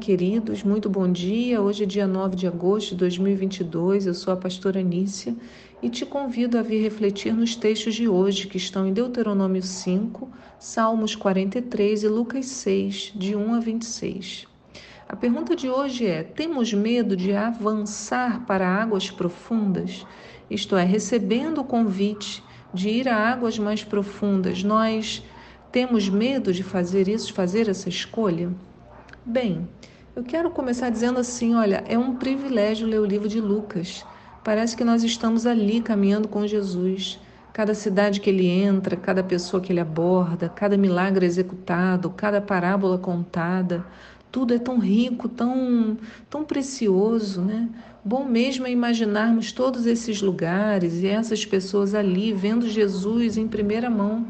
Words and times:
Queridos, 0.00 0.62
muito 0.62 0.88
bom 0.88 1.12
dia. 1.12 1.60
Hoje 1.60 1.82
é 1.82 1.86
dia 1.86 2.06
9 2.06 2.34
de 2.34 2.46
agosto 2.46 2.92
de 2.92 2.96
2022. 2.96 4.06
Eu 4.06 4.14
sou 4.14 4.32
a 4.32 4.36
pastora 4.36 4.80
Nícia 4.80 5.36
e 5.82 5.90
te 5.90 6.06
convido 6.06 6.58
a 6.58 6.62
vir 6.62 6.80
refletir 6.80 7.34
nos 7.34 7.54
textos 7.54 7.96
de 7.96 8.08
hoje, 8.08 8.46
que 8.46 8.56
estão 8.56 8.86
em 8.86 8.94
Deuteronômio 8.94 9.62
5, 9.62 10.26
Salmos 10.58 11.14
43 11.14 12.02
e 12.02 12.08
Lucas 12.08 12.46
6, 12.46 13.12
de 13.14 13.36
1 13.36 13.54
a 13.54 13.60
26. 13.60 14.48
A 15.06 15.14
pergunta 15.14 15.54
de 15.54 15.68
hoje 15.68 16.06
é: 16.06 16.22
temos 16.22 16.72
medo 16.72 17.14
de 17.14 17.34
avançar 17.34 18.46
para 18.46 18.66
águas 18.66 19.10
profundas? 19.10 20.06
Isto 20.48 20.76
é, 20.76 20.82
recebendo 20.82 21.60
o 21.60 21.64
convite 21.64 22.42
de 22.72 22.88
ir 22.88 23.06
a 23.06 23.16
águas 23.16 23.58
mais 23.58 23.84
profundas, 23.84 24.64
nós 24.64 25.22
temos 25.70 26.08
medo 26.08 26.54
de 26.54 26.62
fazer 26.62 27.06
isso, 27.06 27.34
fazer 27.34 27.68
essa 27.68 27.90
escolha? 27.90 28.50
Bem, 29.24 29.68
eu 30.16 30.24
quero 30.24 30.50
começar 30.50 30.88
dizendo 30.88 31.18
assim: 31.18 31.54
olha, 31.54 31.84
é 31.86 31.98
um 31.98 32.16
privilégio 32.16 32.86
ler 32.86 33.00
o 33.00 33.04
livro 33.04 33.28
de 33.28 33.38
Lucas. 33.38 34.04
Parece 34.42 34.74
que 34.74 34.82
nós 34.82 35.04
estamos 35.04 35.44
ali 35.44 35.82
caminhando 35.82 36.26
com 36.26 36.46
Jesus. 36.46 37.20
Cada 37.52 37.74
cidade 37.74 38.20
que 38.20 38.30
ele 38.30 38.46
entra, 38.46 38.96
cada 38.96 39.22
pessoa 39.22 39.60
que 39.60 39.72
ele 39.72 39.80
aborda, 39.80 40.48
cada 40.48 40.78
milagre 40.78 41.26
executado, 41.26 42.08
cada 42.08 42.40
parábola 42.40 42.96
contada, 42.96 43.84
tudo 44.32 44.54
é 44.54 44.58
tão 44.58 44.78
rico, 44.78 45.28
tão, 45.28 45.98
tão 46.30 46.42
precioso, 46.42 47.42
né? 47.42 47.68
Bom 48.02 48.24
mesmo 48.24 48.66
é 48.66 48.70
imaginarmos 48.70 49.52
todos 49.52 49.84
esses 49.84 50.22
lugares 50.22 51.02
e 51.02 51.06
essas 51.06 51.44
pessoas 51.44 51.94
ali 51.94 52.32
vendo 52.32 52.66
Jesus 52.66 53.36
em 53.36 53.46
primeira 53.46 53.90
mão. 53.90 54.26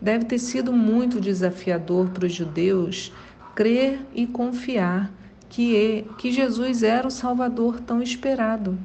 Deve 0.00 0.26
ter 0.26 0.38
sido 0.38 0.72
muito 0.72 1.18
desafiador 1.18 2.10
para 2.10 2.26
os 2.26 2.32
judeus 2.32 3.10
crer 3.58 4.06
e 4.14 4.24
confiar 4.24 5.10
que, 5.48 5.76
é, 5.76 6.04
que 6.16 6.30
Jesus 6.30 6.84
era 6.84 7.08
o 7.08 7.10
Salvador 7.10 7.80
tão 7.80 8.00
esperado. 8.00 8.78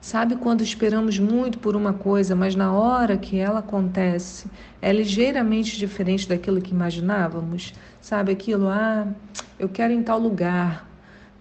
Sabe 0.00 0.36
quando 0.36 0.62
esperamos 0.62 1.18
muito 1.18 1.58
por 1.58 1.74
uma 1.74 1.92
coisa, 1.92 2.36
mas 2.36 2.54
na 2.54 2.72
hora 2.72 3.18
que 3.18 3.36
ela 3.38 3.58
acontece 3.58 4.46
é 4.80 4.92
ligeiramente 4.92 5.76
diferente 5.76 6.28
daquilo 6.28 6.62
que 6.62 6.70
imaginávamos? 6.70 7.74
Sabe 8.00 8.30
aquilo, 8.30 8.68
ah, 8.68 9.08
eu 9.58 9.68
quero 9.68 9.92
ir 9.92 9.96
em 9.96 10.02
tal 10.04 10.20
lugar. 10.20 10.88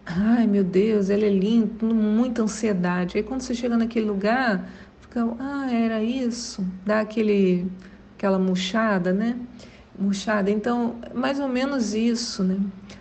Ai, 0.04 0.48
meu 0.48 0.64
Deus, 0.64 1.12
ele 1.12 1.28
é 1.28 1.30
lindo, 1.30 1.94
muita 1.94 2.42
ansiedade. 2.42 3.18
Aí 3.18 3.24
quando 3.24 3.42
você 3.42 3.54
chega 3.54 3.78
naquele 3.78 4.08
lugar, 4.08 4.68
fica, 5.00 5.28
ah, 5.40 5.72
era 5.72 6.02
isso, 6.02 6.66
dá 6.84 7.02
aquele 7.02 7.68
aquela 8.18 8.40
murchada, 8.40 9.14
né? 9.14 9.38
Murchada. 10.00 10.50
Então, 10.50 10.96
mais 11.14 11.40
ou 11.40 11.48
menos 11.48 11.94
isso, 11.94 12.44
né? 12.44 12.58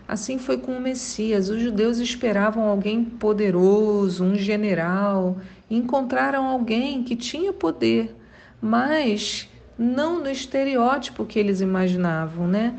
Assim 0.06 0.38
foi 0.38 0.58
com 0.58 0.72
o 0.72 0.80
Messias. 0.80 1.48
Os 1.48 1.60
judeus 1.60 1.98
esperavam 1.98 2.64
alguém 2.64 3.04
poderoso, 3.04 4.24
um 4.24 4.34
general, 4.34 5.38
encontraram 5.70 6.46
alguém 6.46 7.02
que 7.04 7.14
tinha 7.14 7.52
poder, 7.52 8.16
mas 8.60 9.48
não 9.78 10.20
no 10.20 10.30
estereótipo 10.30 11.24
que 11.24 11.38
eles 11.38 11.60
imaginavam, 11.60 12.48
né? 12.48 12.74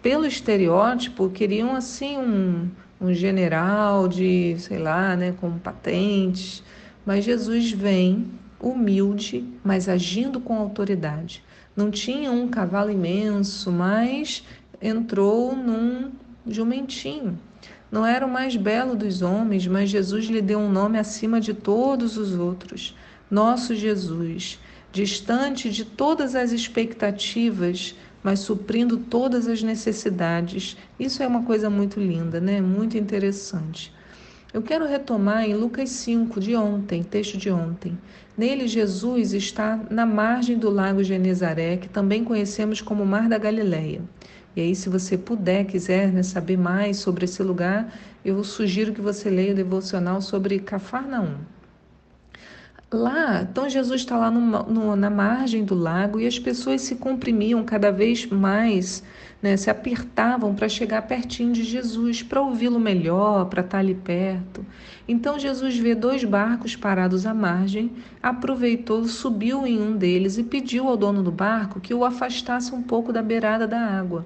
Pelo 0.00 0.26
estereótipo, 0.26 1.30
queriam 1.30 1.76
assim 1.76 2.16
um, 2.18 2.68
um 3.00 3.12
general 3.12 4.08
de, 4.08 4.56
sei 4.58 4.78
lá, 4.78 5.14
né, 5.14 5.34
com 5.40 5.58
patentes. 5.58 6.62
Mas 7.04 7.24
Jesus 7.24 7.70
vem 7.70 8.30
humilde, 8.60 9.44
mas 9.64 9.88
agindo 9.88 10.40
com 10.40 10.56
autoridade. 10.56 11.42
Não 11.74 11.90
tinha 11.90 12.30
um 12.30 12.48
cavalo 12.48 12.90
imenso, 12.90 13.70
mas 13.72 14.44
entrou 14.80 15.56
num 15.56 16.12
jumentinho. 16.46 17.38
Não 17.90 18.06
era 18.06 18.26
o 18.26 18.30
mais 18.30 18.56
belo 18.56 18.96
dos 18.96 19.22
homens, 19.22 19.66
mas 19.66 19.90
Jesus 19.90 20.26
lhe 20.26 20.40
deu 20.40 20.58
um 20.58 20.70
nome 20.70 20.98
acima 20.98 21.40
de 21.40 21.52
todos 21.54 22.16
os 22.16 22.34
outros. 22.34 22.96
Nosso 23.30 23.74
Jesus, 23.74 24.58
distante 24.90 25.70
de 25.70 25.84
todas 25.84 26.34
as 26.34 26.52
expectativas, 26.52 27.94
mas 28.22 28.40
suprindo 28.40 28.98
todas 28.98 29.48
as 29.48 29.62
necessidades. 29.62 30.76
Isso 30.98 31.22
é 31.22 31.26
uma 31.26 31.42
coisa 31.42 31.68
muito 31.68 31.98
linda, 31.98 32.40
né? 32.40 32.60
Muito 32.60 32.96
interessante. 32.96 33.92
Eu 34.52 34.60
quero 34.60 34.86
retomar 34.86 35.44
em 35.44 35.54
Lucas 35.54 35.88
5 35.88 36.38
de 36.38 36.54
ontem, 36.54 37.02
texto 37.02 37.38
de 37.38 37.50
ontem. 37.50 37.96
Nele, 38.36 38.68
Jesus 38.68 39.32
está 39.32 39.80
na 39.90 40.04
margem 40.04 40.58
do 40.58 40.68
lago 40.68 41.02
Genezaré, 41.02 41.78
que 41.78 41.88
também 41.88 42.22
conhecemos 42.22 42.82
como 42.82 43.06
Mar 43.06 43.30
da 43.30 43.38
Galileia. 43.38 44.02
E 44.54 44.60
aí, 44.60 44.76
se 44.76 44.90
você 44.90 45.16
puder, 45.16 45.64
quiser 45.64 46.12
né, 46.12 46.22
saber 46.22 46.58
mais 46.58 46.98
sobre 46.98 47.24
esse 47.24 47.42
lugar, 47.42 47.90
eu 48.22 48.44
sugiro 48.44 48.92
que 48.92 49.00
você 49.00 49.30
leia 49.30 49.52
o 49.52 49.56
devocional 49.56 50.20
sobre 50.20 50.58
Cafarnaum. 50.58 51.36
Lá, 52.92 53.40
então 53.50 53.70
Jesus 53.70 54.02
está 54.02 54.18
lá 54.18 54.30
no, 54.30 54.64
no, 54.64 54.96
na 54.96 55.08
margem 55.08 55.64
do 55.64 55.74
lago 55.74 56.20
e 56.20 56.26
as 56.26 56.38
pessoas 56.38 56.82
se 56.82 56.96
comprimiam 56.96 57.64
cada 57.64 57.90
vez 57.90 58.26
mais, 58.26 59.02
né, 59.42 59.56
se 59.56 59.68
apertavam 59.68 60.54
para 60.54 60.68
chegar 60.68 61.02
pertinho 61.02 61.52
de 61.52 61.64
Jesus, 61.64 62.22
para 62.22 62.40
ouvi-lo 62.40 62.78
melhor, 62.78 63.46
para 63.46 63.60
estar 63.60 63.72
tá 63.72 63.78
ali 63.78 63.94
perto. 63.94 64.64
Então 65.06 65.38
Jesus 65.38 65.76
vê 65.76 65.94
dois 65.94 66.22
barcos 66.22 66.76
parados 66.76 67.26
à 67.26 67.34
margem, 67.34 67.90
aproveitou, 68.22 69.04
subiu 69.04 69.66
em 69.66 69.80
um 69.80 69.96
deles 69.96 70.38
e 70.38 70.44
pediu 70.44 70.86
ao 70.86 70.96
dono 70.96 71.22
do 71.22 71.32
barco 71.32 71.80
que 71.80 71.92
o 71.92 72.04
afastasse 72.04 72.72
um 72.72 72.82
pouco 72.82 73.12
da 73.12 73.20
beirada 73.20 73.66
da 73.66 73.80
água. 73.80 74.24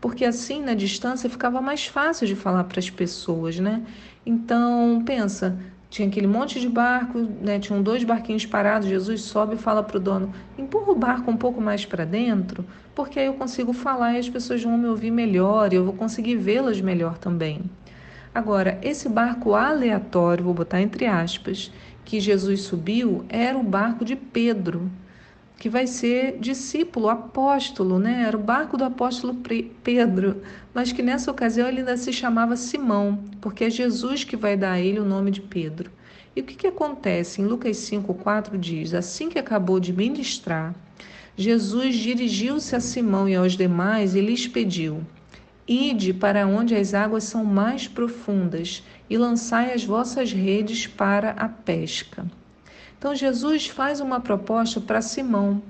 Porque 0.00 0.24
assim, 0.24 0.62
na 0.62 0.74
distância, 0.74 1.30
ficava 1.30 1.60
mais 1.60 1.86
fácil 1.86 2.26
de 2.26 2.34
falar 2.34 2.64
para 2.64 2.80
as 2.80 2.90
pessoas, 2.90 3.58
né? 3.60 3.82
Então, 4.24 5.02
pensa, 5.04 5.58
tinha 5.90 6.06
aquele 6.06 6.28
monte 6.28 6.60
de 6.60 6.68
barco, 6.68 7.18
né? 7.18 7.58
tinham 7.58 7.82
dois 7.82 8.04
barquinhos 8.04 8.46
parados. 8.46 8.88
Jesus 8.88 9.22
sobe 9.22 9.56
e 9.56 9.58
fala 9.58 9.82
para 9.82 9.96
o 9.96 10.00
dono: 10.00 10.32
empurra 10.56 10.92
o 10.92 10.94
barco 10.94 11.30
um 11.30 11.36
pouco 11.36 11.60
mais 11.60 11.84
para 11.84 12.04
dentro, 12.04 12.64
porque 12.94 13.18
aí 13.18 13.26
eu 13.26 13.34
consigo 13.34 13.72
falar 13.72 14.14
e 14.14 14.18
as 14.18 14.30
pessoas 14.30 14.62
vão 14.62 14.78
me 14.78 14.86
ouvir 14.86 15.10
melhor 15.10 15.72
e 15.72 15.76
eu 15.76 15.84
vou 15.84 15.92
conseguir 15.92 16.36
vê-las 16.36 16.80
melhor 16.80 17.18
também. 17.18 17.62
Agora, 18.32 18.78
esse 18.80 19.08
barco 19.08 19.56
aleatório, 19.56 20.44
vou 20.44 20.54
botar 20.54 20.80
entre 20.80 21.06
aspas, 21.06 21.72
que 22.04 22.20
Jesus 22.20 22.62
subiu, 22.62 23.24
era 23.28 23.58
o 23.58 23.62
barco 23.62 24.04
de 24.04 24.14
Pedro, 24.14 24.88
que 25.60 25.68
vai 25.68 25.86
ser 25.86 26.38
discípulo, 26.38 27.10
apóstolo, 27.10 27.98
né? 27.98 28.24
Era 28.26 28.34
o 28.34 28.42
barco 28.42 28.78
do 28.78 28.84
apóstolo 28.84 29.36
Pedro, 29.84 30.40
mas 30.72 30.90
que 30.90 31.02
nessa 31.02 31.30
ocasião 31.30 31.68
ele 31.68 31.80
ainda 31.80 31.98
se 31.98 32.14
chamava 32.14 32.56
Simão, 32.56 33.22
porque 33.42 33.64
é 33.64 33.70
Jesus 33.70 34.24
que 34.24 34.38
vai 34.38 34.56
dar 34.56 34.72
a 34.72 34.80
ele 34.80 34.98
o 34.98 35.04
nome 35.04 35.30
de 35.30 35.42
Pedro. 35.42 35.90
E 36.34 36.40
o 36.40 36.44
que, 36.44 36.54
que 36.54 36.66
acontece? 36.66 37.42
Em 37.42 37.44
Lucas 37.44 37.76
5,4 37.76 38.58
diz: 38.58 38.94
Assim 38.94 39.28
que 39.28 39.38
acabou 39.38 39.78
de 39.78 39.92
ministrar, 39.92 40.74
Jesus 41.36 41.94
dirigiu-se 41.94 42.74
a 42.74 42.80
Simão 42.80 43.28
e 43.28 43.36
aos 43.36 43.52
demais 43.52 44.14
e 44.14 44.20
lhes 44.22 44.48
pediu: 44.48 45.02
Ide 45.68 46.14
para 46.14 46.46
onde 46.46 46.74
as 46.74 46.94
águas 46.94 47.24
são 47.24 47.44
mais 47.44 47.86
profundas 47.86 48.82
e 49.10 49.18
lançai 49.18 49.74
as 49.74 49.84
vossas 49.84 50.32
redes 50.32 50.86
para 50.86 51.32
a 51.32 51.50
pesca. 51.50 52.24
Então 53.00 53.14
Jesus 53.14 53.66
faz 53.66 53.98
uma 53.98 54.20
proposta 54.20 54.78
para 54.78 55.00
Simão. 55.00 55.62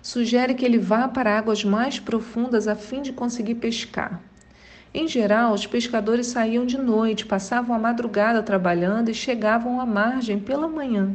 Sugere 0.00 0.54
que 0.54 0.64
ele 0.64 0.78
vá 0.78 1.08
para 1.08 1.36
águas 1.36 1.64
mais 1.64 1.98
profundas 1.98 2.68
a 2.68 2.76
fim 2.76 3.02
de 3.02 3.12
conseguir 3.12 3.56
pescar. 3.56 4.20
Em 4.94 5.08
geral, 5.08 5.52
os 5.52 5.66
pescadores 5.66 6.28
saíam 6.28 6.64
de 6.64 6.78
noite, 6.78 7.26
passavam 7.26 7.74
a 7.74 7.78
madrugada 7.78 8.40
trabalhando 8.40 9.08
e 9.08 9.14
chegavam 9.14 9.80
à 9.80 9.84
margem 9.84 10.38
pela 10.38 10.68
manhã. 10.68 11.12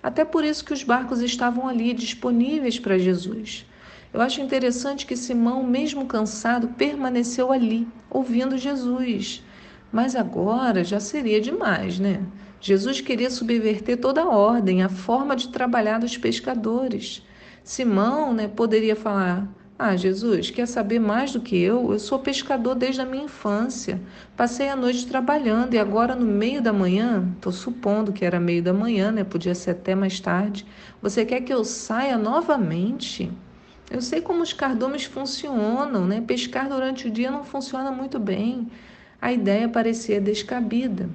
Até 0.00 0.24
por 0.24 0.44
isso 0.44 0.64
que 0.64 0.72
os 0.72 0.84
barcos 0.84 1.20
estavam 1.20 1.66
ali 1.66 1.92
disponíveis 1.92 2.78
para 2.78 2.96
Jesus. 2.96 3.66
Eu 4.12 4.20
acho 4.20 4.40
interessante 4.40 5.06
que 5.06 5.16
Simão, 5.16 5.64
mesmo 5.64 6.06
cansado, 6.06 6.68
permaneceu 6.68 7.50
ali, 7.50 7.88
ouvindo 8.08 8.56
Jesus. 8.56 9.42
Mas 9.90 10.14
agora 10.14 10.84
já 10.84 11.00
seria 11.00 11.40
demais, 11.40 11.98
né? 11.98 12.22
Jesus 12.64 12.98
queria 13.02 13.30
subverter 13.30 13.98
toda 13.98 14.22
a 14.22 14.28
ordem, 14.30 14.82
a 14.82 14.88
forma 14.88 15.36
de 15.36 15.50
trabalhar 15.50 15.98
dos 15.98 16.16
pescadores. 16.16 17.22
Simão 17.62 18.32
né, 18.32 18.48
poderia 18.48 18.96
falar: 18.96 19.46
Ah, 19.78 19.94
Jesus, 19.94 20.48
quer 20.48 20.66
saber 20.66 20.98
mais 20.98 21.30
do 21.30 21.42
que 21.42 21.58
eu? 21.58 21.92
Eu 21.92 21.98
sou 21.98 22.20
pescador 22.20 22.74
desde 22.74 23.02
a 23.02 23.04
minha 23.04 23.24
infância. 23.24 24.00
Passei 24.34 24.70
a 24.70 24.76
noite 24.76 25.06
trabalhando 25.06 25.74
e 25.74 25.78
agora, 25.78 26.16
no 26.16 26.24
meio 26.24 26.62
da 26.62 26.72
manhã, 26.72 27.30
estou 27.36 27.52
supondo 27.52 28.14
que 28.14 28.24
era 28.24 28.40
meio 28.40 28.62
da 28.62 28.72
manhã, 28.72 29.12
né? 29.12 29.24
Podia 29.24 29.54
ser 29.54 29.72
até 29.72 29.94
mais 29.94 30.18
tarde. 30.18 30.64
Você 31.02 31.22
quer 31.26 31.42
que 31.42 31.52
eu 31.52 31.64
saia 31.64 32.16
novamente? 32.16 33.30
Eu 33.90 34.00
sei 34.00 34.22
como 34.22 34.42
os 34.42 34.54
cardumes 34.54 35.04
funcionam, 35.04 36.06
né? 36.06 36.22
Pescar 36.26 36.70
durante 36.70 37.08
o 37.08 37.10
dia 37.10 37.30
não 37.30 37.44
funciona 37.44 37.90
muito 37.90 38.18
bem. 38.18 38.70
A 39.20 39.30
ideia 39.30 39.68
parecia 39.68 40.18
descabida. 40.18 41.10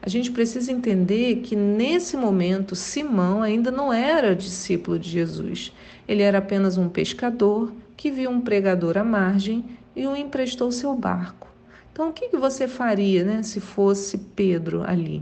A 0.00 0.08
gente 0.08 0.30
precisa 0.30 0.70
entender 0.70 1.36
que 1.36 1.56
nesse 1.56 2.16
momento 2.16 2.76
Simão 2.76 3.42
ainda 3.42 3.70
não 3.70 3.92
era 3.92 4.34
discípulo 4.34 4.98
de 4.98 5.08
Jesus. 5.08 5.72
Ele 6.06 6.22
era 6.22 6.38
apenas 6.38 6.78
um 6.78 6.88
pescador 6.88 7.72
que 7.96 8.10
viu 8.10 8.30
um 8.30 8.40
pregador 8.40 8.96
à 8.96 9.04
margem 9.04 9.64
e 9.96 10.06
o 10.06 10.16
emprestou 10.16 10.70
seu 10.70 10.94
barco. 10.94 11.48
Então, 11.92 12.10
o 12.10 12.12
que, 12.12 12.28
você 12.36 12.68
faria 12.68 13.24
né, 13.24 13.42
se 13.42 13.58
fosse 13.60 14.16
Pedro 14.18 14.84
ali? 14.86 15.20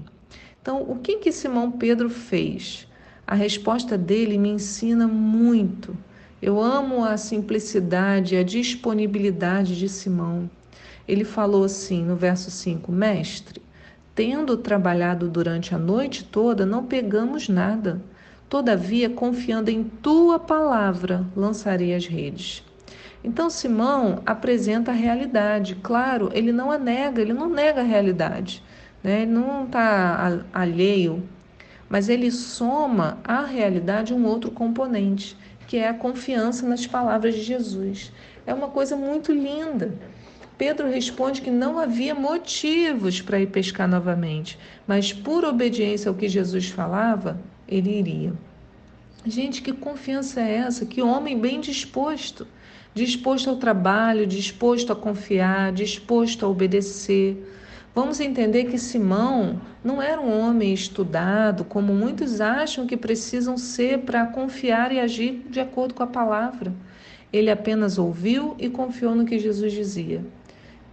Então, 0.61 0.82
o 0.82 0.96
que, 0.96 1.17
que 1.17 1.32
Simão 1.32 1.70
Pedro 1.70 2.11
fez? 2.11 2.87
A 3.26 3.34
resposta 3.34 3.96
dele 3.96 4.37
me 4.37 4.50
ensina 4.50 5.08
muito. 5.08 5.96
Eu 6.40 6.61
amo 6.61 7.02
a 7.02 7.17
simplicidade, 7.17 8.37
a 8.37 8.43
disponibilidade 8.43 9.79
de 9.79 9.88
Simão. 9.88 10.50
Ele 11.08 11.25
falou 11.25 11.64
assim 11.64 12.05
no 12.05 12.14
verso 12.14 12.50
5: 12.50 12.93
Mestre, 12.93 13.62
tendo 14.17 14.57
trabalhado 14.57 15.29
durante 15.29 15.75
a 15.75 15.79
noite 15.79 16.25
toda, 16.25 16.65
não 16.65 16.87
pegamos 16.87 17.51
nada. 17.51 18.01
Todavia, 18.49 19.11
confiando 19.11 19.71
em 19.71 19.85
tua 19.85 20.39
palavra, 20.39 21.27
lançarei 21.37 21.95
as 21.95 22.07
redes. 22.07 22.65
Então, 23.23 23.51
Simão 23.51 24.23
apresenta 24.25 24.91
a 24.91 24.95
realidade. 24.95 25.75
Claro, 25.83 26.31
ele 26.33 26.51
não 26.51 26.71
a 26.71 26.79
nega, 26.79 27.21
ele 27.21 27.35
não 27.35 27.51
nega 27.51 27.83
a 27.83 27.85
realidade. 27.85 28.63
Né? 29.05 29.23
Ele 29.23 29.33
não 29.33 29.65
está 29.67 30.43
alheio, 30.51 31.23
mas 31.87 32.09
ele 32.09 32.31
soma 32.31 33.19
à 33.23 33.45
realidade 33.45 34.15
um 34.15 34.25
outro 34.25 34.51
componente, 34.51 35.37
que 35.67 35.77
é 35.77 35.89
a 35.89 35.95
confiança 35.95 36.67
nas 36.67 36.87
palavras 36.87 37.35
de 37.35 37.43
Jesus. 37.43 38.11
É 38.47 38.55
uma 38.55 38.69
coisa 38.69 38.97
muito 38.97 39.31
linda. 39.31 39.93
Pedro 40.58 40.88
responde 40.88 41.43
que 41.43 41.50
não 41.50 41.79
havia 41.79 42.14
motivos 42.14 43.20
para 43.20 43.41
ir 43.41 43.49
pescar 43.49 43.87
novamente, 43.87 44.58
mas 44.87 45.12
por 45.12 45.44
obediência 45.44 46.08
ao 46.08 46.14
que 46.14 46.29
Jesus 46.29 46.69
falava, 46.70 47.38
ele 47.69 47.99
iria. 47.99 48.32
Gente, 49.25 49.61
que 49.61 49.73
confiança 49.73 50.41
é 50.41 50.56
essa? 50.56 50.87
Que 50.87 51.03
homem 51.03 51.38
bem 51.38 51.61
disposto 51.61 52.47
disposto 52.97 53.50
ao 53.50 53.56
trabalho, 53.56 54.26
disposto 54.26 54.91
a 54.91 54.97
confiar, 54.97 55.70
disposto 55.70 56.47
a 56.47 56.49
obedecer. 56.49 57.37
Vamos 57.94 58.20
entender 58.20 58.64
que 58.64 58.79
Simão 58.79 59.61
não 59.85 60.00
era 60.00 60.19
um 60.19 60.41
homem 60.41 60.73
estudado, 60.73 61.62
como 61.62 61.93
muitos 61.93 62.41
acham 62.41 62.87
que 62.87 62.97
precisam 62.97 63.58
ser 63.58 63.99
para 63.99 64.26
confiar 64.26 64.93
e 64.93 64.99
agir 64.99 65.44
de 65.50 65.61
acordo 65.61 65.93
com 65.93 66.03
a 66.03 66.06
palavra. 66.06 66.73
Ele 67.31 67.50
apenas 67.50 67.99
ouviu 67.99 68.56
e 68.58 68.70
confiou 68.70 69.14
no 69.14 69.26
que 69.26 69.38
Jesus 69.38 69.75
dizia. 69.75 70.25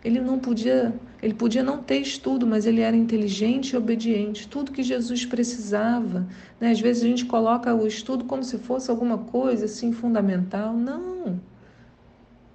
Ele 0.03 0.19
não 0.19 0.38
podia, 0.38 0.94
ele 1.21 1.33
podia 1.33 1.63
não 1.63 1.81
ter 1.81 2.00
estudo, 2.00 2.45
mas 2.45 2.65
ele 2.65 2.81
era 2.81 2.95
inteligente 2.95 3.71
e 3.71 3.77
obediente. 3.77 4.47
Tudo 4.47 4.71
que 4.71 4.83
Jesus 4.83 5.25
precisava. 5.25 6.27
Né? 6.59 6.71
Às 6.71 6.81
vezes 6.81 7.03
a 7.03 7.07
gente 7.07 7.25
coloca 7.25 7.73
o 7.73 7.88
estudo 7.88 8.25
como 8.25 8.44
se 8.44 8.57
fosse 8.57 8.91
alguma 8.91 9.17
coisa 9.17 9.65
assim 9.65 9.94
fundamental. 9.94 10.73
Não. 10.73 11.39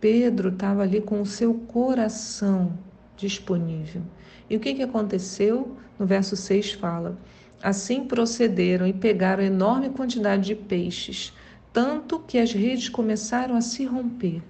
Pedro 0.00 0.50
estava 0.50 0.82
ali 0.82 1.00
com 1.00 1.22
o 1.22 1.26
seu 1.26 1.54
coração 1.54 2.72
disponível. 3.16 4.02
E 4.48 4.56
o 4.56 4.60
que, 4.60 4.74
que 4.74 4.82
aconteceu? 4.82 5.76
No 5.98 6.06
verso 6.06 6.36
6 6.36 6.72
fala: 6.72 7.18
Assim 7.62 8.04
procederam 8.04 8.86
e 8.86 8.92
pegaram 8.92 9.42
enorme 9.42 9.90
quantidade 9.90 10.44
de 10.44 10.54
peixes, 10.54 11.32
tanto 11.72 12.20
que 12.20 12.38
as 12.38 12.52
redes 12.52 12.88
começaram 12.88 13.56
a 13.56 13.60
se 13.60 13.84
romper. 13.84 14.42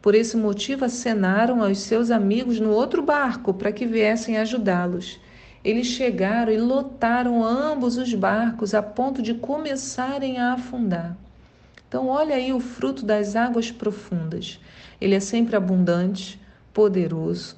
Por 0.00 0.14
esse 0.14 0.36
motivo, 0.36 0.84
acenaram 0.84 1.62
aos 1.62 1.78
seus 1.78 2.10
amigos 2.10 2.60
no 2.60 2.70
outro 2.70 3.02
barco 3.02 3.52
para 3.52 3.72
que 3.72 3.86
viessem 3.86 4.38
ajudá-los. 4.38 5.20
Eles 5.64 5.88
chegaram 5.88 6.52
e 6.52 6.56
lotaram 6.56 7.42
ambos 7.44 7.96
os 7.96 8.14
barcos 8.14 8.74
a 8.74 8.82
ponto 8.82 9.20
de 9.20 9.34
começarem 9.34 10.38
a 10.38 10.52
afundar. 10.52 11.16
Então, 11.88 12.06
olha 12.06 12.36
aí 12.36 12.52
o 12.52 12.60
fruto 12.60 13.04
das 13.04 13.34
águas 13.34 13.70
profundas. 13.70 14.60
Ele 15.00 15.14
é 15.14 15.20
sempre 15.20 15.56
abundante, 15.56 16.40
poderoso, 16.72 17.56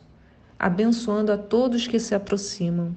abençoando 0.58 1.32
a 1.32 1.36
todos 1.36 1.86
que 1.86 1.98
se 1.98 2.14
aproximam. 2.14 2.96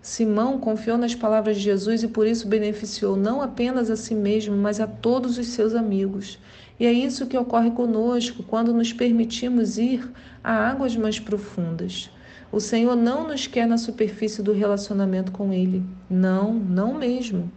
Simão 0.00 0.58
confiou 0.58 0.98
nas 0.98 1.14
palavras 1.14 1.56
de 1.56 1.62
Jesus 1.62 2.02
e 2.02 2.08
por 2.08 2.26
isso 2.26 2.46
beneficiou 2.46 3.16
não 3.16 3.40
apenas 3.40 3.90
a 3.90 3.96
si 3.96 4.14
mesmo, 4.14 4.54
mas 4.54 4.78
a 4.78 4.86
todos 4.86 5.38
os 5.38 5.46
seus 5.48 5.74
amigos. 5.74 6.38
E 6.78 6.86
é 6.86 6.92
isso 6.92 7.26
que 7.26 7.38
ocorre 7.38 7.70
conosco 7.70 8.42
quando 8.42 8.72
nos 8.72 8.92
permitimos 8.92 9.78
ir 9.78 10.10
a 10.42 10.52
águas 10.52 10.96
mais 10.96 11.20
profundas. 11.20 12.10
O 12.50 12.60
Senhor 12.60 12.96
não 12.96 13.26
nos 13.26 13.46
quer 13.46 13.66
na 13.66 13.78
superfície 13.78 14.42
do 14.42 14.52
relacionamento 14.52 15.32
com 15.32 15.52
Ele. 15.52 15.82
Não, 16.08 16.52
não 16.52 16.94
mesmo. 16.94 17.50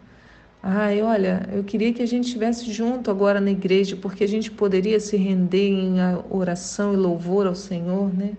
Ai, 0.62 1.02
olha, 1.02 1.48
eu 1.54 1.64
queria 1.64 1.94
que 1.94 2.02
a 2.02 2.06
gente 2.06 2.26
estivesse 2.26 2.72
junto 2.72 3.12
agora 3.12 3.40
na 3.40 3.52
igreja, 3.52 3.96
porque 3.96 4.24
a 4.24 4.28
gente 4.28 4.52
poderia 4.52 5.00
se 5.00 5.16
render 5.16 5.70
em 5.70 5.96
oração 6.30 6.94
e 6.94 6.98
louvor 6.98 7.48
ao 7.48 7.56
Senhor, 7.56 8.14
né? 8.14 8.34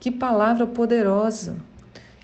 Que 0.00 0.10
palavra 0.10 0.66
poderosa! 0.66 1.56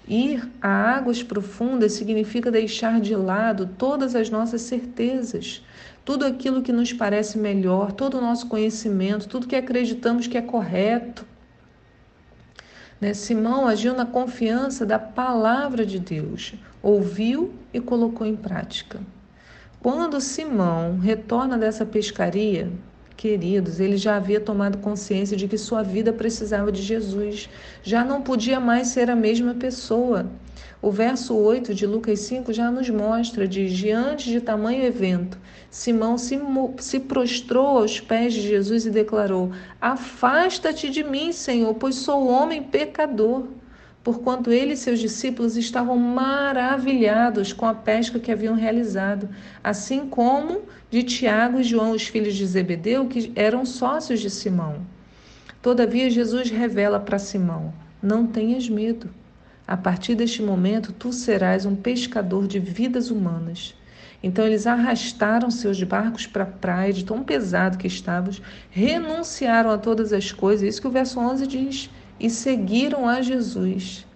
Ir 0.06 0.46
a 0.60 0.68
águas 0.68 1.22
profundas 1.22 1.92
significa 1.92 2.50
deixar 2.50 3.00
de 3.00 3.16
lado 3.16 3.70
todas 3.78 4.14
as 4.14 4.28
nossas 4.28 4.60
certezas, 4.62 5.62
tudo 6.04 6.26
aquilo 6.26 6.62
que 6.62 6.72
nos 6.72 6.92
parece 6.92 7.38
melhor, 7.38 7.92
todo 7.92 8.18
o 8.18 8.20
nosso 8.20 8.46
conhecimento, 8.46 9.28
tudo 9.28 9.46
que 9.46 9.56
acreditamos 9.56 10.26
que 10.26 10.36
é 10.36 10.42
correto. 10.42 11.24
Né? 13.00 13.14
Simão 13.14 13.66
agiu 13.66 13.94
na 13.94 14.04
confiança 14.04 14.84
da 14.84 14.98
palavra 14.98 15.84
de 15.84 15.98
Deus, 15.98 16.54
ouviu 16.82 17.54
e 17.72 17.80
colocou 17.80 18.26
em 18.26 18.36
prática. 18.36 19.00
Quando 19.80 20.20
Simão 20.20 20.98
retorna 20.98 21.58
dessa 21.58 21.84
pescaria, 21.84 22.70
queridos, 23.16 23.80
ele 23.80 23.96
já 23.96 24.16
havia 24.16 24.40
tomado 24.40 24.78
consciência 24.78 25.36
de 25.36 25.46
que 25.48 25.58
sua 25.58 25.82
vida 25.82 26.12
precisava 26.12 26.72
de 26.72 26.82
Jesus, 26.82 27.48
já 27.82 28.04
não 28.04 28.22
podia 28.22 28.58
mais 28.58 28.88
ser 28.88 29.10
a 29.10 29.16
mesma 29.16 29.54
pessoa. 29.54 30.26
O 30.84 30.90
verso 30.90 31.34
8 31.34 31.74
de 31.74 31.86
Lucas 31.86 32.20
5 32.20 32.52
já 32.52 32.70
nos 32.70 32.90
mostra, 32.90 33.48
diz, 33.48 33.72
diante 33.72 34.28
de 34.28 34.38
tamanho 34.38 34.84
evento, 34.84 35.38
Simão 35.70 36.18
se, 36.18 36.38
se 36.76 37.00
prostrou 37.00 37.78
aos 37.78 38.00
pés 38.00 38.34
de 38.34 38.42
Jesus 38.42 38.84
e 38.84 38.90
declarou: 38.90 39.50
Afasta-te 39.80 40.90
de 40.90 41.02
mim, 41.02 41.32
Senhor, 41.32 41.72
pois 41.72 41.94
sou 41.94 42.28
homem 42.28 42.62
pecador 42.62 43.46
porquanto 44.02 44.52
ele 44.52 44.74
e 44.74 44.76
seus 44.76 44.98
discípulos 44.98 45.56
estavam 45.56 45.96
maravilhados 45.96 47.54
com 47.54 47.64
a 47.64 47.72
pesca 47.72 48.18
que 48.20 48.30
haviam 48.30 48.54
realizado, 48.54 49.30
assim 49.62 50.06
como 50.06 50.64
de 50.90 51.02
Tiago 51.02 51.60
e 51.60 51.64
João, 51.64 51.92
os 51.92 52.06
filhos 52.06 52.34
de 52.34 52.44
Zebedeu, 52.44 53.08
que 53.08 53.32
eram 53.34 53.64
sócios 53.64 54.20
de 54.20 54.28
Simão. 54.28 54.86
Todavia, 55.62 56.10
Jesus 56.10 56.50
revela 56.50 57.00
para 57.00 57.18
Simão: 57.18 57.72
Não 58.02 58.26
tenhas 58.26 58.68
medo. 58.68 59.08
A 59.66 59.76
partir 59.76 60.14
deste 60.14 60.42
momento, 60.42 60.92
tu 60.92 61.12
serás 61.12 61.64
um 61.64 61.74
pescador 61.74 62.46
de 62.46 62.58
vidas 62.58 63.10
humanas. 63.10 63.74
Então 64.22 64.44
eles 64.46 64.66
arrastaram 64.66 65.50
seus 65.50 65.82
barcos 65.82 66.26
para 66.26 66.44
a 66.44 66.46
praia, 66.46 66.92
de 66.92 67.04
tão 67.04 67.22
pesado 67.22 67.78
que 67.78 67.86
estavam, 67.86 68.32
renunciaram 68.70 69.70
a 69.70 69.78
todas 69.78 70.12
as 70.12 70.32
coisas, 70.32 70.68
isso 70.68 70.80
que 70.80 70.88
o 70.88 70.90
verso 70.90 71.18
11 71.18 71.46
diz 71.46 71.90
e 72.18 72.30
seguiram 72.30 73.08
a 73.08 73.20
Jesus. 73.20 74.06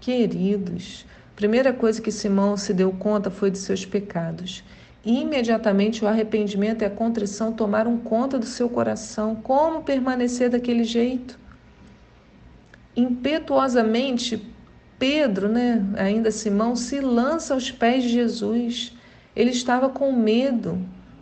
Queridos, 0.00 1.04
primeira 1.36 1.72
coisa 1.72 2.00
que 2.00 2.12
Simão 2.12 2.56
se 2.56 2.72
deu 2.72 2.92
conta 2.92 3.30
foi 3.30 3.50
de 3.50 3.58
seus 3.58 3.84
pecados. 3.84 4.62
Imediatamente 5.04 6.04
o 6.04 6.08
arrependimento 6.08 6.82
e 6.82 6.84
a 6.84 6.90
contrição 6.90 7.52
tomaram 7.52 7.96
conta 7.96 8.38
do 8.38 8.46
seu 8.46 8.68
coração. 8.68 9.34
Como 9.34 9.82
permanecer 9.82 10.50
daquele 10.50 10.84
jeito? 10.84 11.39
Impetuosamente, 12.96 14.42
Pedro, 14.98 15.48
né, 15.48 15.84
ainda 15.96 16.30
Simão, 16.30 16.74
se 16.76 17.00
lança 17.00 17.54
aos 17.54 17.70
pés 17.70 18.02
de 18.02 18.10
Jesus. 18.10 18.96
Ele 19.34 19.50
estava 19.50 19.88
com 19.88 20.12
medo 20.12 20.78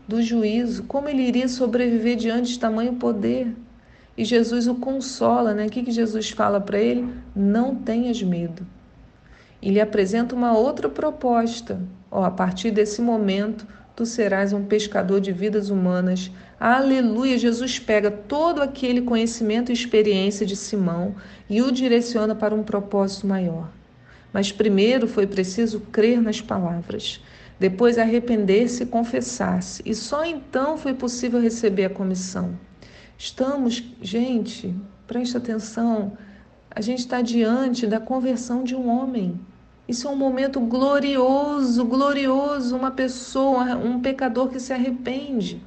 do 0.06 0.22
juízo. 0.22 0.84
Como 0.84 1.08
ele 1.08 1.22
iria 1.22 1.46
sobreviver 1.46 2.16
diante 2.16 2.52
de 2.52 2.58
tamanho 2.58 2.94
poder? 2.94 3.54
E 4.16 4.24
Jesus 4.24 4.66
o 4.66 4.74
consola, 4.74 5.54
né? 5.54 5.66
O 5.66 5.70
que, 5.70 5.82
que 5.82 5.92
Jesus 5.92 6.30
fala 6.30 6.60
para 6.60 6.78
ele? 6.78 7.08
Não 7.36 7.76
tenhas 7.76 8.20
medo. 8.20 8.66
E 9.62 9.70
lhe 9.70 9.80
apresenta 9.80 10.34
uma 10.34 10.56
outra 10.56 10.88
proposta. 10.88 11.80
Ó, 12.10 12.24
a 12.24 12.30
partir 12.30 12.70
desse 12.70 13.00
momento, 13.02 13.66
tu 13.98 14.06
serás 14.06 14.52
um 14.52 14.64
pescador 14.64 15.20
de 15.20 15.32
vidas 15.32 15.70
humanas. 15.70 16.30
Aleluia! 16.60 17.36
Jesus 17.36 17.80
pega 17.80 18.12
todo 18.12 18.62
aquele 18.62 19.02
conhecimento 19.02 19.70
e 19.70 19.72
experiência 19.72 20.46
de 20.46 20.54
Simão 20.54 21.16
e 21.50 21.60
o 21.60 21.72
direciona 21.72 22.32
para 22.32 22.54
um 22.54 22.62
propósito 22.62 23.26
maior. 23.26 23.68
Mas 24.32 24.52
primeiro 24.52 25.08
foi 25.08 25.26
preciso 25.26 25.80
crer 25.90 26.22
nas 26.22 26.40
palavras, 26.40 27.20
depois 27.58 27.98
arrepender-se 27.98 28.84
e 28.84 28.86
confessar-se, 28.86 29.82
e 29.84 29.92
só 29.96 30.24
então 30.24 30.78
foi 30.78 30.94
possível 30.94 31.40
receber 31.40 31.86
a 31.86 31.90
comissão. 31.90 32.56
Estamos, 33.18 33.82
gente, 34.00 34.76
preste 35.08 35.36
atenção, 35.36 36.16
a 36.70 36.80
gente 36.80 37.00
está 37.00 37.20
diante 37.20 37.84
da 37.84 37.98
conversão 37.98 38.62
de 38.62 38.76
um 38.76 38.88
homem. 38.88 39.40
Isso 39.88 40.06
é 40.06 40.10
um 40.10 40.16
momento 40.16 40.60
glorioso, 40.60 41.82
glorioso, 41.86 42.76
uma 42.76 42.90
pessoa, 42.90 43.74
um 43.74 44.00
pecador 44.00 44.48
que 44.48 44.60
se 44.60 44.70
arrepende. 44.70 45.62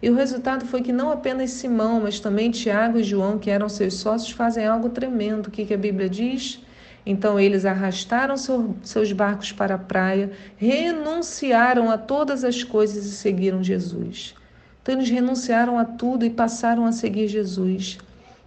E 0.00 0.08
o 0.08 0.14
resultado 0.14 0.64
foi 0.64 0.80
que 0.80 0.90
não 0.90 1.12
apenas 1.12 1.50
Simão, 1.50 2.00
mas 2.00 2.18
também 2.18 2.50
Tiago 2.50 2.98
e 2.98 3.04
João, 3.04 3.38
que 3.38 3.50
eram 3.50 3.68
seus 3.68 3.94
sócios, 3.94 4.32
fazem 4.32 4.66
algo 4.66 4.88
tremendo. 4.88 5.48
O 5.48 5.50
que, 5.50 5.66
que 5.66 5.74
a 5.74 5.78
Bíblia 5.78 6.08
diz? 6.08 6.60
Então 7.04 7.38
eles 7.38 7.66
arrastaram 7.66 8.38
seu, 8.38 8.74
seus 8.82 9.12
barcos 9.12 9.52
para 9.52 9.74
a 9.74 9.78
praia, 9.78 10.32
renunciaram 10.56 11.90
a 11.90 11.98
todas 11.98 12.44
as 12.44 12.64
coisas 12.64 13.04
e 13.04 13.12
seguiram 13.12 13.62
Jesus. 13.62 14.34
Então 14.82 14.94
eles 14.94 15.10
renunciaram 15.10 15.78
a 15.78 15.84
tudo 15.84 16.24
e 16.24 16.30
passaram 16.30 16.86
a 16.86 16.92
seguir 16.92 17.28
Jesus. 17.28 17.98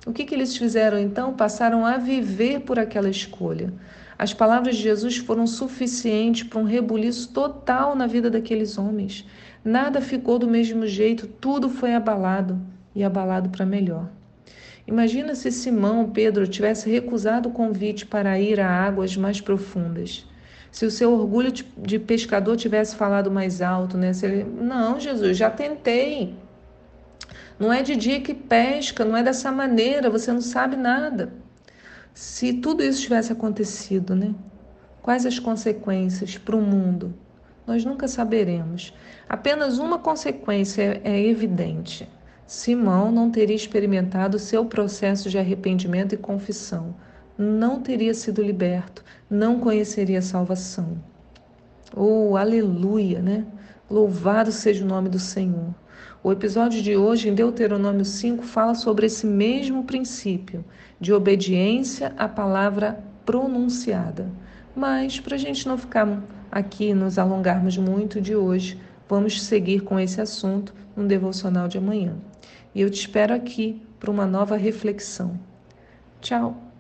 O 0.06 0.12
que, 0.12 0.26
que 0.26 0.34
eles 0.34 0.58
fizeram 0.58 0.98
então? 0.98 1.34
Passaram 1.34 1.86
a 1.86 1.98
viver 1.98 2.62
por 2.62 2.80
aquela 2.80 3.10
escolha. 3.10 3.72
As 4.18 4.34
palavras 4.34 4.78
de 4.78 4.84
Jesus 4.84 5.18
foram 5.18 5.46
suficientes 5.46 6.44
para 6.44 6.60
um 6.60 6.64
rebuliço 6.64 7.30
total 7.30 7.96
na 7.96 8.08
vida 8.08 8.30
daqueles 8.30 8.78
homens. 8.78 9.26
Nada 9.64 10.00
ficou 10.00 10.40
do 10.40 10.48
mesmo 10.48 10.88
jeito, 10.88 11.28
tudo 11.28 11.70
foi 11.70 11.94
abalado 11.94 12.60
e 12.96 13.04
abalado 13.04 13.50
para 13.50 13.66
melhor. 13.66 14.10
Imagina 14.88 15.34
se 15.34 15.52
Simão 15.52 16.10
Pedro 16.12 16.48
tivesse 16.48 16.90
recusado 16.90 17.50
o 17.50 17.52
convite 17.52 18.06
para 18.06 18.40
ir 18.40 18.60
a 18.60 18.70
águas 18.70 19.18
mais 19.18 19.42
profundas. 19.42 20.26
Se 20.72 20.86
o 20.86 20.92
seu 20.92 21.12
orgulho 21.14 21.52
de 21.52 21.98
pescador 21.98 22.56
tivesse 22.56 22.96
falado 22.96 23.32
mais 23.32 23.62
alto, 23.62 23.98
né? 23.98 24.14
Se 24.14 24.26
ele, 24.26 24.44
não, 24.44 25.00
Jesus, 25.00 25.38
já 25.38 25.50
tentei. 25.50 26.36
Não 27.58 27.72
é 27.72 27.82
de 27.82 27.96
dia 27.96 28.20
que 28.22 28.34
pesca, 28.34 29.04
não 29.04 29.18
é 29.18 29.24
dessa 29.24 29.52
maneira, 29.52 30.10
você 30.10 30.32
não 30.32 30.42
sabe 30.42 30.76
nada. 30.76 31.34
Se 32.16 32.52
tudo 32.54 32.82
isso 32.84 33.04
tivesse 33.04 33.32
acontecido, 33.32 34.16
né? 34.16 34.34
Quais 35.04 35.28
as 35.28 35.38
consequências 35.38 36.36
para 36.36 36.56
o 36.56 36.62
mundo? 36.62 37.14
Nós 37.68 37.86
nunca 37.86 38.08
saberemos. 38.08 38.92
Apenas 39.30 39.78
uma 39.78 40.00
consequência 40.00 41.00
é 41.04 41.24
evidente 41.24 42.10
Simão 42.48 43.12
não 43.12 43.32
teria 43.32 43.56
experimentado 43.56 44.38
seu 44.38 44.66
processo 44.66 45.32
de 45.32 45.38
arrependimento 45.40 46.14
e 46.14 46.18
confissão, 46.18 46.96
não 47.36 47.82
teria 47.82 48.14
sido 48.14 48.42
liberto, 48.44 49.04
não 49.28 49.60
conheceria 49.60 50.20
a 50.20 50.22
salvação. 50.22 50.96
Oh, 51.94 52.36
aleluia, 52.36 53.22
né? 53.22 53.46
Louvado 53.90 54.52
seja 54.52 54.84
o 54.84 54.88
nome 54.88 55.10
do 55.10 55.20
Senhor. 55.20 55.74
O 56.24 56.32
episódio 56.32 56.82
de 56.82 56.98
hoje, 56.98 57.30
em 57.30 57.36
Deuteronômio 57.36 58.04
5, 58.04 58.44
fala 58.44 58.74
sobre 58.74 59.06
esse 59.06 59.28
mesmo 59.28 59.84
princípio 59.84 60.66
de 61.00 61.14
obediência 61.14 62.14
à 62.18 62.28
palavra 62.28 63.04
pronunciada. 63.26 64.28
Mas, 64.76 65.20
para 65.20 65.36
a 65.36 65.38
gente 65.38 65.68
não 65.68 65.78
ficar 65.78 66.24
aqui, 66.52 66.94
nos 66.94 67.20
alongarmos 67.20 67.78
muito 67.78 68.20
de 68.20 68.36
hoje, 68.36 68.80
vamos 69.08 69.44
seguir 69.44 69.82
com 69.82 70.00
esse 70.00 70.20
assunto 70.20 70.74
no 70.96 71.06
devocional 71.08 71.68
de 71.68 71.78
amanhã. 71.78 72.16
E 72.74 72.82
eu 72.82 72.90
te 72.90 73.02
espero 73.02 73.34
aqui 73.34 73.82
para 74.00 74.10
uma 74.10 74.26
nova 74.26 74.58
reflexão. 74.58 75.40
Tchau! 76.22 76.75